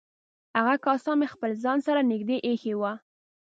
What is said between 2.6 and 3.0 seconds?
وه.